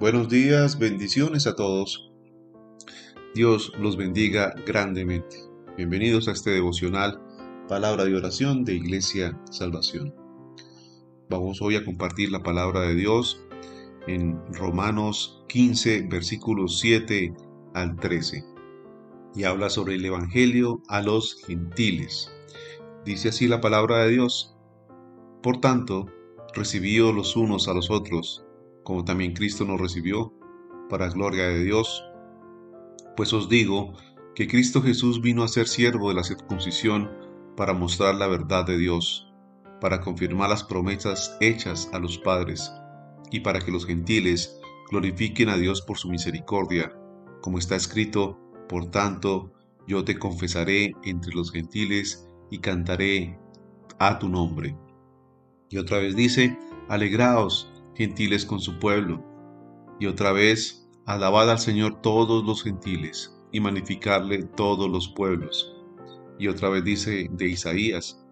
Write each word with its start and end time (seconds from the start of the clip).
Buenos 0.00 0.28
días, 0.28 0.78
bendiciones 0.78 1.48
a 1.48 1.56
todos. 1.56 2.08
Dios 3.34 3.72
los 3.80 3.96
bendiga 3.96 4.54
grandemente. 4.64 5.38
Bienvenidos 5.76 6.28
a 6.28 6.32
este 6.32 6.50
devocional, 6.50 7.20
palabra 7.66 8.04
de 8.04 8.14
oración 8.14 8.64
de 8.64 8.74
Iglesia 8.74 9.36
Salvación. 9.50 10.14
Vamos 11.28 11.60
hoy 11.60 11.74
a 11.74 11.84
compartir 11.84 12.30
la 12.30 12.44
palabra 12.44 12.82
de 12.82 12.94
Dios 12.94 13.42
en 14.06 14.40
Romanos 14.54 15.44
15, 15.48 16.02
versículos 16.02 16.78
7 16.78 17.34
al 17.74 17.96
13. 17.96 18.44
Y 19.34 19.42
habla 19.42 19.68
sobre 19.68 19.96
el 19.96 20.04
Evangelio 20.04 20.80
a 20.86 21.02
los 21.02 21.42
gentiles. 21.44 22.30
Dice 23.04 23.30
así 23.30 23.48
la 23.48 23.60
palabra 23.60 24.04
de 24.04 24.10
Dios. 24.10 24.54
Por 25.42 25.60
tanto, 25.60 26.06
recibíos 26.54 27.12
los 27.12 27.34
unos 27.34 27.66
a 27.66 27.74
los 27.74 27.90
otros 27.90 28.44
como 28.88 29.04
también 29.04 29.34
Cristo 29.34 29.66
nos 29.66 29.78
recibió, 29.78 30.32
para 30.88 31.10
gloria 31.10 31.48
de 31.48 31.62
Dios. 31.62 32.02
Pues 33.18 33.34
os 33.34 33.50
digo 33.50 33.92
que 34.34 34.48
Cristo 34.48 34.80
Jesús 34.80 35.20
vino 35.20 35.42
a 35.42 35.48
ser 35.48 35.68
siervo 35.68 36.08
de 36.08 36.14
la 36.14 36.24
circuncisión 36.24 37.10
para 37.54 37.74
mostrar 37.74 38.14
la 38.14 38.28
verdad 38.28 38.64
de 38.64 38.78
Dios, 38.78 39.30
para 39.82 40.00
confirmar 40.00 40.48
las 40.48 40.64
promesas 40.64 41.36
hechas 41.42 41.90
a 41.92 41.98
los 41.98 42.16
padres, 42.16 42.72
y 43.30 43.40
para 43.40 43.60
que 43.60 43.70
los 43.70 43.84
gentiles 43.84 44.58
glorifiquen 44.90 45.50
a 45.50 45.58
Dios 45.58 45.82
por 45.82 45.98
su 45.98 46.08
misericordia, 46.08 46.90
como 47.42 47.58
está 47.58 47.76
escrito, 47.76 48.38
por 48.70 48.90
tanto, 48.90 49.52
yo 49.86 50.02
te 50.02 50.18
confesaré 50.18 50.94
entre 51.04 51.34
los 51.34 51.52
gentiles 51.52 52.26
y 52.50 52.60
cantaré 52.60 53.38
a 53.98 54.18
tu 54.18 54.30
nombre. 54.30 54.74
Y 55.68 55.76
otra 55.76 55.98
vez 55.98 56.16
dice, 56.16 56.58
alegraos 56.88 57.70
gentiles 57.98 58.46
con 58.46 58.60
su 58.60 58.78
pueblo. 58.78 59.24
Y 59.98 60.06
otra 60.06 60.30
vez, 60.30 60.88
alabad 61.04 61.50
al 61.50 61.58
Señor 61.58 62.00
todos 62.00 62.44
los 62.44 62.62
gentiles 62.62 63.36
y 63.50 63.58
magnificarle 63.58 64.44
todos 64.44 64.88
los 64.88 65.08
pueblos. 65.08 65.74
Y 66.38 66.46
otra 66.46 66.68
vez 66.68 66.84
dice 66.84 67.28
de 67.32 67.48
Isaías, 67.48 68.24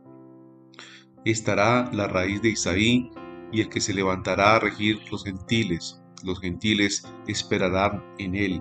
estará 1.24 1.90
la 1.92 2.06
raíz 2.06 2.40
de 2.42 2.50
Isaí 2.50 3.10
y 3.50 3.60
el 3.60 3.68
que 3.68 3.80
se 3.80 3.92
levantará 3.92 4.54
a 4.54 4.60
regir 4.60 5.00
los 5.10 5.24
gentiles. 5.24 6.00
Los 6.22 6.40
gentiles 6.40 7.04
esperarán 7.26 8.04
en 8.18 8.36
él. 8.36 8.60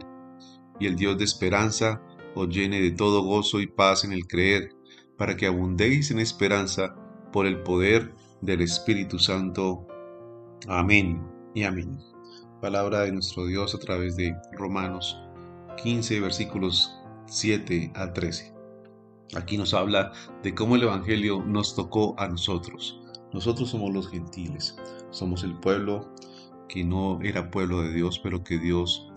Y 0.80 0.88
el 0.88 0.96
Dios 0.96 1.20
de 1.20 1.24
esperanza 1.24 2.02
os 2.34 2.50
llene 2.50 2.82
de 2.82 2.92
todo 2.92 3.22
gozo 3.22 3.62
y 3.62 3.68
paz 3.68 4.06
en 4.06 4.12
el 4.12 4.26
creer, 4.26 4.72
para 5.18 5.38
que 5.38 5.46
abundéis 5.46 6.10
en 6.10 6.20
esperanza 6.20 6.96
por 7.32 7.46
el 7.46 7.62
poder 7.62 8.16
del 8.42 8.62
Espíritu 8.62 9.20
Santo. 9.20 9.88
Amén 10.68 11.22
y 11.54 11.64
amén. 11.64 12.00
Palabra 12.60 13.02
de 13.02 13.12
nuestro 13.12 13.46
Dios 13.46 13.76
a 13.76 13.78
través 13.78 14.16
de 14.16 14.36
Romanos 14.54 15.16
15, 15.84 16.20
versículos 16.22 16.92
7 17.28 17.92
a 17.94 18.14
13. 18.14 18.52
Aquí 19.36 19.58
nos 19.58 19.76
habla 19.76 20.12
de 20.42 20.56
cómo 20.56 20.76
el 20.76 20.84
Evangelio 20.84 21.44
nos 21.46 21.76
tocó 21.76 22.16
a 22.18 22.28
nosotros. 22.28 23.00
Nosotros 23.32 23.70
somos 23.70 23.94
los 23.94 24.10
gentiles, 24.10 24.76
somos 25.12 25.44
el 25.44 25.56
pueblo 25.60 26.12
que 26.68 26.84
no 26.84 27.22
era 27.22 27.52
pueblo 27.52 27.84
de 27.84 27.94
Dios, 27.94 28.20
pero 28.20 28.44
que 28.44 28.58
Dios 28.58 29.12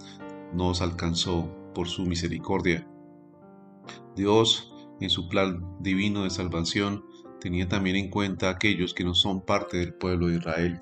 nos 0.52 0.82
alcanzó 0.82 1.48
por 1.74 1.88
su 1.88 2.04
misericordia. 2.04 2.86
Dios, 4.16 4.74
en 5.00 5.08
su 5.08 5.28
plan 5.28 5.64
divino 5.80 6.24
de 6.24 6.30
salvación, 6.30 7.04
tenía 7.40 7.68
también 7.68 7.96
en 7.96 8.10
cuenta 8.10 8.48
a 8.48 8.52
aquellos 8.52 8.92
que 8.92 9.04
no 9.04 9.14
son 9.14 9.40
parte 9.40 9.78
del 9.78 9.94
pueblo 9.94 10.26
de 10.26 10.36
Israel. 10.36 10.80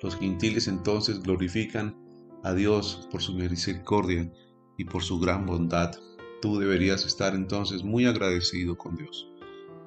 Los 0.00 0.16
gentiles 0.16 0.68
entonces 0.68 1.22
glorifican 1.22 1.96
a 2.42 2.54
Dios 2.54 3.08
por 3.10 3.22
su 3.22 3.34
misericordia 3.34 4.32
y 4.76 4.84
por 4.84 5.02
su 5.02 5.18
gran 5.18 5.46
bondad. 5.46 5.92
Tú 6.40 6.58
deberías 6.58 7.06
estar 7.06 7.34
entonces 7.34 7.84
muy 7.84 8.06
agradecido 8.06 8.76
con 8.76 8.96
Dios 8.96 9.28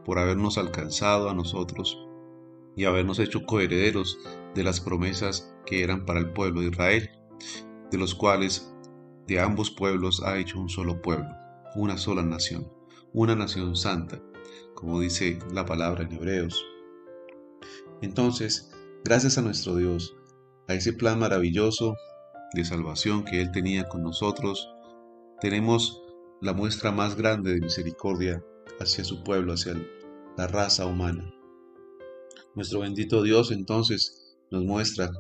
por 0.06 0.20
habernos 0.20 0.58
alcanzado 0.58 1.30
a 1.30 1.34
nosotros 1.34 1.98
y 2.76 2.86
habernos 2.86 3.20
hecho 3.20 3.46
coherederos 3.46 4.20
de 4.54 4.64
las 4.64 4.80
promesas 4.80 5.54
que 5.66 5.84
eran 5.84 6.06
para 6.06 6.20
el 6.20 6.32
pueblo 6.32 6.62
de 6.62 6.68
Israel, 6.68 7.10
de 7.92 7.98
los 7.98 8.14
cuales 8.14 8.72
de 9.28 9.40
ambos 9.40 9.72
pueblos 9.72 10.22
ha 10.24 10.38
hecho 10.38 10.60
un 10.60 10.70
solo 10.70 11.02
pueblo, 11.02 11.30
una 11.76 11.98
sola 11.98 12.22
nación, 12.22 12.72
una 13.14 13.36
nación 13.36 13.76
santa, 13.76 14.22
como 14.76 15.00
dice 15.00 15.40
la 15.52 15.66
palabra 15.66 16.04
en 16.04 16.14
Hebreos. 16.14 16.64
Entonces, 18.02 18.72
Gracias 19.08 19.38
a 19.38 19.44
nuestro 19.44 19.76
Dios, 19.76 20.16
a 20.68 20.74
ese 20.74 20.92
plan 20.92 21.20
maravilloso 21.20 21.96
de 22.56 22.66
salvación 22.66 23.24
que 23.24 23.40
Él 23.40 23.52
tenía 23.52 23.88
con 23.88 24.02
nosotros, 24.02 24.68
tenemos 25.40 26.02
la 26.42 26.54
muestra 26.54 26.92
más 26.92 27.16
grande 27.16 27.54
de 27.54 27.62
misericordia 27.62 28.44
hacia 28.80 29.04
su 29.04 29.24
pueblo, 29.24 29.54
hacia 29.54 29.76
la 30.36 30.48
raza 30.48 30.88
humana. 30.88 31.32
Nuestro 32.56 32.80
bendito 32.80 33.22
Dios 33.22 33.52
entonces 33.52 34.40
nos 34.50 34.64
muestra 34.64 35.12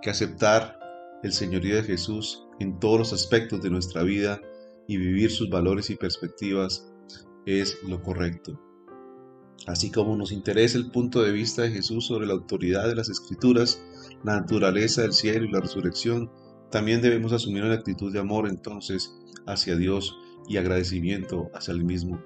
que 0.00 0.08
aceptar 0.08 0.80
el 1.22 1.34
señorío 1.34 1.76
de 1.76 1.82
Jesús 1.82 2.46
en 2.60 2.80
todos 2.80 2.98
los 2.98 3.12
aspectos 3.12 3.60
de 3.60 3.68
nuestra 3.68 4.04
vida 4.04 4.40
y 4.86 4.96
vivir 4.96 5.30
sus 5.30 5.50
valores 5.50 5.90
y 5.90 5.96
perspectivas 5.96 6.90
es 7.44 7.76
lo 7.82 8.00
correcto. 8.02 8.58
Así 9.66 9.90
como 9.90 10.16
nos 10.16 10.32
interesa 10.32 10.78
el 10.78 10.90
punto 10.90 11.22
de 11.22 11.32
vista 11.32 11.62
de 11.62 11.70
Jesús 11.70 12.06
sobre 12.06 12.26
la 12.26 12.34
autoridad 12.34 12.88
de 12.88 12.94
las 12.94 13.08
escrituras, 13.08 13.82
la 14.24 14.40
naturaleza 14.40 15.02
del 15.02 15.12
cielo 15.12 15.44
y 15.44 15.50
la 15.50 15.60
resurrección, 15.60 16.30
también 16.70 17.02
debemos 17.02 17.32
asumir 17.32 17.64
una 17.64 17.74
actitud 17.74 18.12
de 18.12 18.20
amor 18.20 18.48
entonces 18.48 19.14
hacia 19.46 19.76
Dios 19.76 20.16
y 20.48 20.56
agradecimiento 20.56 21.50
hacia 21.54 21.72
el 21.72 21.84
mismo. 21.84 22.22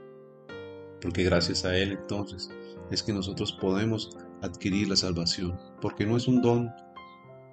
Porque 1.01 1.25
gracias 1.25 1.65
a 1.65 1.77
Él 1.77 1.93
entonces 1.93 2.51
es 2.91 3.03
que 3.03 3.13
nosotros 3.13 3.53
podemos 3.53 4.17
adquirir 4.43 4.89
la 4.89 4.97
salvación, 4.97 5.59
porque 5.81 6.07
no 6.07 6.17
es 6.17 6.29
un 6.29 6.43
don 6.43 6.71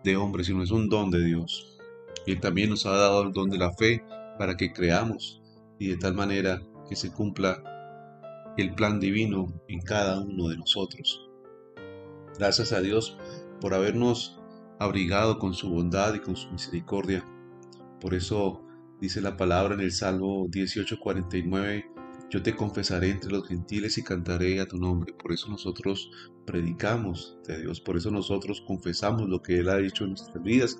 de 0.03 0.17
hombre, 0.17 0.43
sino 0.43 0.63
es 0.63 0.71
un 0.71 0.89
don 0.89 1.09
de 1.09 1.23
Dios. 1.23 1.77
Y 2.25 2.33
Él 2.33 2.39
también 2.41 2.69
nos 2.69 2.85
ha 2.85 2.91
dado 2.91 3.23
el 3.23 3.31
don 3.31 3.49
de 3.49 3.57
la 3.57 3.71
fe 3.73 4.03
para 4.37 4.57
que 4.57 4.73
creamos 4.73 5.41
y 5.79 5.87
de 5.87 5.97
tal 5.97 6.13
manera 6.13 6.61
que 6.87 6.95
se 6.95 7.11
cumpla 7.11 7.63
el 8.61 8.75
plan 8.75 8.99
divino 8.99 9.61
en 9.67 9.81
cada 9.81 10.19
uno 10.19 10.49
de 10.49 10.57
nosotros. 10.57 11.27
Gracias 12.37 12.71
a 12.71 12.81
Dios 12.81 13.17
por 13.59 13.73
habernos 13.73 14.39
abrigado 14.79 15.39
con 15.39 15.53
su 15.53 15.69
bondad 15.69 16.13
y 16.13 16.19
con 16.19 16.35
su 16.35 16.49
misericordia. 16.51 17.25
Por 17.99 18.13
eso 18.13 18.61
dice 19.01 19.21
la 19.21 19.37
palabra 19.37 19.75
en 19.75 19.81
el 19.81 19.91
Salmo 19.91 20.47
18:49, 20.47 21.85
yo 22.29 22.43
te 22.43 22.55
confesaré 22.55 23.09
entre 23.09 23.31
los 23.31 23.47
gentiles 23.47 23.97
y 23.97 24.03
cantaré 24.03 24.59
a 24.59 24.67
tu 24.67 24.77
nombre. 24.77 25.13
Por 25.13 25.33
eso 25.33 25.49
nosotros 25.49 26.11
predicamos 26.45 27.37
de 27.47 27.61
Dios, 27.61 27.81
por 27.81 27.97
eso 27.97 28.11
nosotros 28.11 28.61
confesamos 28.65 29.27
lo 29.27 29.41
que 29.41 29.59
Él 29.59 29.69
ha 29.69 29.77
dicho 29.77 30.03
en 30.03 30.11
nuestras 30.11 30.41
vidas 30.43 30.79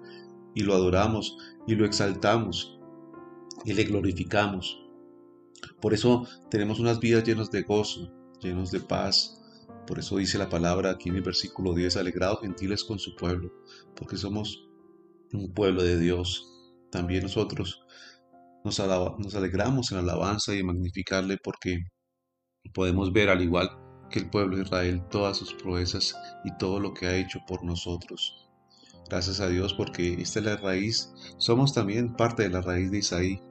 y 0.54 0.62
lo 0.62 0.74
adoramos 0.74 1.38
y 1.68 1.76
lo 1.76 1.86
exaltamos 1.86 2.80
y 3.66 3.74
le 3.74 3.84
glorificamos. 3.84 4.89
Por 5.82 5.94
eso 5.94 6.28
tenemos 6.50 6.80
unas 6.80 7.00
vidas 7.00 7.24
llenas 7.24 7.52
de 7.52 7.64
gozo, 7.64 8.12
llenos 8.42 8.72
de 8.72 8.80
paz. 8.80 9.42
Por 9.88 10.00
eso 10.00 10.18
dice 10.18 10.38
la 10.38 10.50
palabra 10.50 10.92
aquí 10.92 11.10
en 11.10 11.16
el 11.16 11.22
versículo 11.22 11.74
10, 11.74 11.98
alegrados 11.98 12.42
gentiles 12.42 12.84
con 12.84 13.00
su 13.00 13.16
pueblo, 13.16 13.52
porque 13.96 14.18
somos 14.18 14.68
un 15.34 15.54
pueblo 15.54 15.84
de 15.84 15.98
Dios. 15.98 16.46
También 16.92 17.24
nosotros 17.24 17.82
nos, 18.64 18.80
nos 18.80 19.36
alegramos 19.36 19.92
en 19.92 20.00
alabanza 20.00 20.56
y 20.56 20.64
magnificarle 20.64 21.38
porque 21.44 21.80
podemos 22.74 23.12
ver 23.12 23.30
al 23.30 23.42
igual 23.42 23.70
que 24.10 24.20
el 24.20 24.30
pueblo 24.30 24.58
de 24.58 24.64
Israel 24.64 25.04
todas 25.10 25.38
sus 25.38 25.54
proezas 25.54 26.16
y 26.44 26.56
todo 26.58 26.80
lo 26.80 26.94
que 26.94 27.08
ha 27.08 27.16
hecho 27.16 27.40
por 27.48 27.64
nosotros. 27.64 28.50
Gracias 29.10 29.40
a 29.40 29.50
Dios 29.50 29.74
porque 29.74 30.14
esta 30.22 30.40
es 30.40 30.46
la 30.46 30.58
raíz, 30.58 31.12
somos 31.38 31.74
también 31.74 32.14
parte 32.14 32.44
de 32.44 32.50
la 32.50 32.62
raíz 32.62 32.92
de 32.92 33.00
Isaí, 33.00 33.42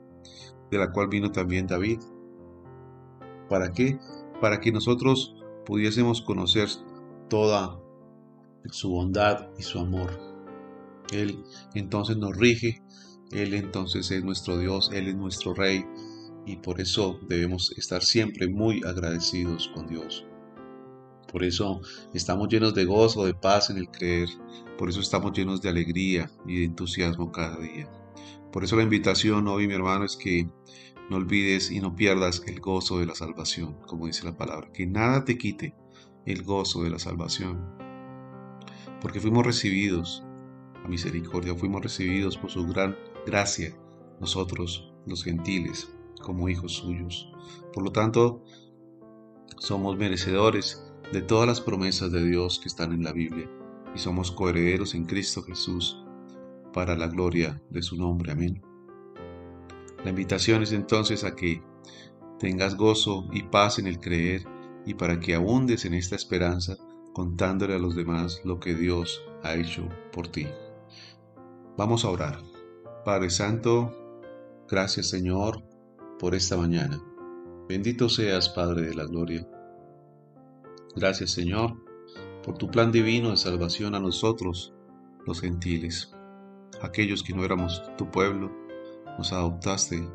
de 0.71 0.77
la 0.77 0.91
cual 0.91 1.07
vino 1.07 1.31
también 1.31 1.67
David. 1.67 1.99
¿Para 3.49 3.71
qué? 3.71 3.99
Para 4.41 4.59
que 4.59 4.71
nosotros 4.71 5.35
pudiésemos 5.65 6.21
conocer 6.21 6.67
toda 7.29 7.79
su 8.71 8.89
bondad 8.89 9.47
y 9.57 9.63
su 9.63 9.79
amor. 9.79 10.11
Él 11.11 11.43
entonces 11.73 12.17
nos 12.17 12.35
rige, 12.37 12.81
Él 13.31 13.53
entonces 13.53 14.11
es 14.11 14.23
nuestro 14.23 14.57
Dios, 14.57 14.91
Él 14.93 15.07
es 15.07 15.15
nuestro 15.15 15.53
Rey 15.53 15.85
y 16.45 16.57
por 16.57 16.79
eso 16.81 17.19
debemos 17.27 17.71
estar 17.77 18.03
siempre 18.03 18.47
muy 18.47 18.81
agradecidos 18.85 19.71
con 19.73 19.87
Dios. 19.87 20.25
Por 21.31 21.43
eso 21.43 21.81
estamos 22.13 22.49
llenos 22.49 22.73
de 22.73 22.85
gozo, 22.85 23.25
de 23.25 23.35
paz 23.35 23.69
en 23.69 23.77
el 23.77 23.89
creer, 23.89 24.29
por 24.77 24.89
eso 24.89 24.99
estamos 24.99 25.31
llenos 25.37 25.61
de 25.61 25.69
alegría 25.69 26.31
y 26.47 26.59
de 26.59 26.65
entusiasmo 26.65 27.31
cada 27.31 27.57
día. 27.57 27.87
Por 28.51 28.63
eso 28.63 28.75
la 28.75 28.83
invitación 28.83 29.47
hoy, 29.47 29.67
mi 29.67 29.73
hermano, 29.73 30.05
es 30.05 30.17
que 30.17 30.49
no 31.09 31.17
olvides 31.17 31.71
y 31.71 31.79
no 31.79 31.95
pierdas 31.95 32.43
el 32.47 32.59
gozo 32.59 32.99
de 32.99 33.05
la 33.05 33.15
salvación, 33.15 33.77
como 33.87 34.07
dice 34.07 34.25
la 34.25 34.37
palabra, 34.37 34.71
que 34.71 34.85
nada 34.85 35.25
te 35.25 35.37
quite 35.37 35.75
el 36.25 36.43
gozo 36.43 36.83
de 36.83 36.89
la 36.89 36.99
salvación. 36.99 37.59
Porque 39.01 39.19
fuimos 39.19 39.45
recibidos 39.45 40.23
misericordia, 40.87 41.55
fuimos 41.55 41.81
recibidos 41.81 42.37
por 42.37 42.49
su 42.49 42.65
gran 42.65 42.95
gracia, 43.25 43.75
nosotros 44.19 44.91
los 45.05 45.23
gentiles, 45.23 45.91
como 46.21 46.49
hijos 46.49 46.73
suyos. 46.73 47.31
Por 47.73 47.83
lo 47.83 47.91
tanto, 47.91 48.43
somos 49.57 49.97
merecedores 49.97 50.83
de 51.11 51.21
todas 51.21 51.47
las 51.47 51.61
promesas 51.61 52.11
de 52.11 52.23
Dios 52.23 52.59
que 52.59 52.67
están 52.67 52.93
en 52.93 53.03
la 53.03 53.13
Biblia 53.13 53.49
y 53.95 53.99
somos 53.99 54.31
coherederos 54.31 54.93
en 54.93 55.05
Cristo 55.05 55.41
Jesús 55.43 56.03
para 56.73 56.95
la 56.95 57.07
gloria 57.07 57.61
de 57.69 57.81
su 57.81 57.95
nombre. 57.95 58.31
Amén. 58.31 58.61
La 60.03 60.11
invitación 60.11 60.63
es 60.63 60.71
entonces 60.71 61.23
a 61.23 61.35
que 61.35 61.61
tengas 62.39 62.75
gozo 62.75 63.27
y 63.33 63.43
paz 63.43 63.79
en 63.79 63.87
el 63.87 63.99
creer 63.99 64.43
y 64.85 64.93
para 64.93 65.19
que 65.19 65.35
abundes 65.35 65.85
en 65.85 65.93
esta 65.93 66.15
esperanza 66.15 66.77
contándole 67.13 67.75
a 67.75 67.79
los 67.79 67.95
demás 67.95 68.41
lo 68.45 68.59
que 68.59 68.75
Dios 68.75 69.21
ha 69.43 69.55
hecho 69.55 69.89
por 70.13 70.27
ti. 70.27 70.47
Vamos 71.77 72.05
a 72.05 72.09
orar. 72.09 72.39
Padre 73.03 73.29
Santo, 73.29 73.93
gracias 74.69 75.09
Señor 75.09 75.63
por 76.19 76.35
esta 76.35 76.57
mañana. 76.57 77.01
Bendito 77.67 78.09
seas, 78.09 78.49
Padre 78.49 78.81
de 78.81 78.95
la 78.95 79.05
Gloria. 79.05 79.47
Gracias, 80.95 81.31
Señor, 81.31 81.75
por 82.43 82.57
tu 82.57 82.69
plan 82.69 82.91
divino 82.91 83.29
de 83.29 83.37
salvación 83.37 83.93
a 83.93 83.99
nosotros, 83.99 84.73
los 85.25 85.39
gentiles, 85.39 86.11
aquellos 86.81 87.23
que 87.23 87.33
no 87.33 87.43
éramos 87.43 87.81
tu 87.97 88.09
pueblo, 88.09 88.51
nos 89.17 89.33
adoptaste 89.33 90.07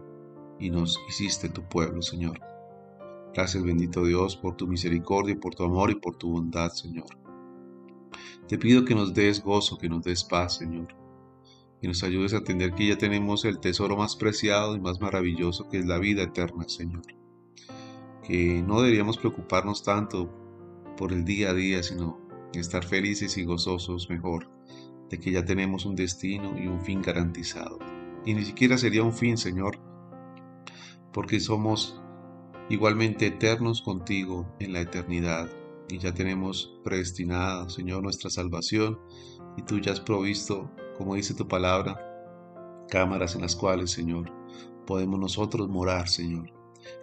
y 0.58 0.70
nos 0.70 0.98
hiciste 1.08 1.48
tu 1.48 1.62
pueblo, 1.68 2.02
Señor. 2.02 2.40
Gracias, 3.34 3.62
bendito 3.62 4.04
Dios, 4.04 4.36
por 4.36 4.56
tu 4.56 4.66
misericordia, 4.66 5.38
por 5.38 5.54
tu 5.54 5.64
amor 5.64 5.90
y 5.90 5.96
por 5.96 6.16
tu 6.16 6.30
bondad, 6.30 6.70
Señor. 6.70 7.06
Te 8.48 8.58
pido 8.58 8.84
que 8.84 8.94
nos 8.94 9.14
des 9.14 9.42
gozo, 9.42 9.78
que 9.78 9.88
nos 9.88 10.02
des 10.02 10.24
paz, 10.24 10.56
Señor. 10.56 10.88
Que 11.80 11.88
nos 11.88 12.02
ayudes 12.02 12.32
a 12.34 12.38
entender 12.38 12.74
que 12.74 12.88
ya 12.88 12.96
tenemos 12.96 13.44
el 13.44 13.58
tesoro 13.58 13.96
más 13.96 14.16
preciado 14.16 14.76
y 14.76 14.80
más 14.80 15.00
maravilloso 15.00 15.68
que 15.68 15.78
es 15.78 15.86
la 15.86 15.98
vida 15.98 16.22
eterna, 16.22 16.68
Señor 16.68 17.02
que 18.24 18.62
no 18.66 18.80
deberíamos 18.80 19.18
preocuparnos 19.18 19.82
tanto 19.82 20.30
por 20.96 21.12
el 21.12 21.24
día 21.24 21.50
a 21.50 21.54
día, 21.54 21.82
sino 21.82 22.18
estar 22.54 22.84
felices 22.84 23.36
y 23.36 23.44
gozosos 23.44 24.08
mejor 24.08 24.48
de 25.10 25.18
que 25.18 25.32
ya 25.32 25.44
tenemos 25.44 25.84
un 25.84 25.96
destino 25.96 26.58
y 26.58 26.66
un 26.66 26.80
fin 26.80 27.02
garantizado. 27.02 27.78
Y 28.24 28.34
ni 28.34 28.44
siquiera 28.44 28.78
sería 28.78 29.02
un 29.02 29.12
fin, 29.12 29.36
Señor, 29.36 29.78
porque 31.12 31.40
somos 31.40 32.00
igualmente 32.68 33.26
eternos 33.26 33.82
contigo 33.82 34.46
en 34.58 34.72
la 34.72 34.80
eternidad 34.80 35.48
y 35.88 35.98
ya 35.98 36.14
tenemos 36.14 36.78
predestinada, 36.82 37.68
Señor, 37.68 38.02
nuestra 38.02 38.30
salvación 38.30 38.98
y 39.56 39.62
tú 39.62 39.78
ya 39.78 39.92
has 39.92 40.00
provisto, 40.00 40.70
como 40.96 41.14
dice 41.14 41.34
tu 41.34 41.46
palabra, 41.46 42.00
cámaras 42.88 43.34
en 43.34 43.42
las 43.42 43.54
cuales, 43.54 43.90
Señor, 43.90 44.32
podemos 44.86 45.20
nosotros 45.20 45.68
morar, 45.68 46.08
Señor. 46.08 46.52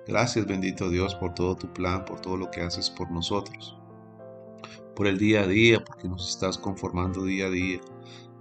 Gracias 0.08 0.46
bendito 0.46 0.90
Dios 0.90 1.16
por 1.16 1.34
todo 1.34 1.56
tu 1.56 1.72
plan, 1.74 2.06
por 2.06 2.20
todo 2.20 2.38
lo 2.38 2.52
que 2.52 2.62
haces 2.62 2.90
por 2.90 3.12
nosotros, 3.12 3.78
por 4.96 5.08
el 5.08 5.18
día 5.18 5.42
a 5.42 5.48
día, 5.48 5.84
porque 5.84 6.08
nos 6.08 6.30
estás 6.30 6.58
conformando 6.58 7.24
día 7.24 7.48
a 7.48 7.50
día 7.50 7.80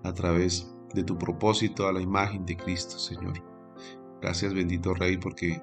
a 0.02 0.12
través 0.12 0.72
de 0.94 1.04
tu 1.04 1.16
propósito 1.18 1.86
a 1.86 1.92
la 1.92 2.00
imagen 2.00 2.44
de 2.46 2.56
Cristo, 2.56 2.98
Señor. 2.98 3.42
Gracias 4.20 4.52
bendito 4.52 4.94
Rey, 4.94 5.16
porque 5.16 5.62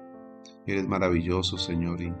eres 0.66 0.86
maravilloso, 0.86 1.58
Señor, 1.58 2.00
y 2.00 2.12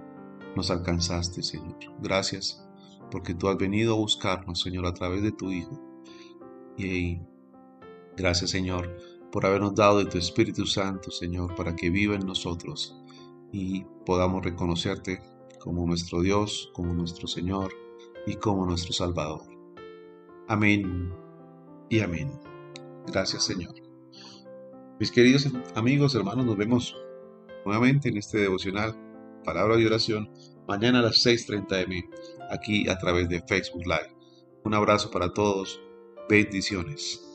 nos 0.54 0.70
alcanzaste, 0.70 1.42
Señor. 1.42 1.76
Gracias 2.00 2.64
porque 3.10 3.34
tú 3.34 3.48
has 3.48 3.56
venido 3.56 3.94
a 3.94 3.98
buscarnos, 3.98 4.60
Señor, 4.60 4.86
a 4.86 4.94
través 4.94 5.22
de 5.22 5.32
tu 5.32 5.50
Hijo. 5.50 5.80
Y 6.76 7.20
gracias, 8.16 8.50
Señor, 8.50 8.96
por 9.32 9.46
habernos 9.46 9.74
dado 9.74 9.98
de 9.98 10.06
tu 10.06 10.18
Espíritu 10.18 10.66
Santo, 10.66 11.10
Señor, 11.10 11.54
para 11.54 11.74
que 11.74 11.90
viva 11.90 12.14
en 12.14 12.26
nosotros 12.26 13.02
y 13.52 13.84
podamos 14.04 14.44
reconocerte 14.44 15.22
como 15.58 15.86
nuestro 15.86 16.20
Dios, 16.20 16.70
como 16.74 16.92
nuestro 16.92 17.26
Señor 17.26 17.72
y 18.26 18.36
como 18.36 18.66
nuestro 18.66 18.92
Salvador. 18.92 19.42
Amén 20.48 21.12
y 21.88 22.00
amén. 22.00 22.30
Gracias 23.06 23.44
Señor. 23.44 23.74
Mis 24.98 25.12
queridos 25.12 25.48
amigos, 25.74 26.14
hermanos, 26.14 26.44
nos 26.44 26.56
vemos 26.56 26.96
nuevamente 27.64 28.08
en 28.08 28.16
este 28.16 28.38
devocional, 28.38 28.96
palabra 29.44 29.76
de 29.76 29.86
oración, 29.86 30.30
mañana 30.66 30.98
a 31.00 31.02
las 31.02 31.24
6.30 31.24 31.84
m, 31.84 32.10
aquí 32.50 32.88
a 32.88 32.98
través 32.98 33.28
de 33.28 33.42
Facebook 33.42 33.84
Live. 33.84 34.14
Un 34.64 34.74
abrazo 34.74 35.10
para 35.10 35.32
todos. 35.32 35.80
Bendiciones. 36.28 37.27